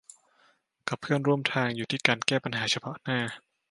[0.87, 3.19] กับเพื่อนร่วมทางอยู่ที่การแก้ปัญหาเฉพาะหน้า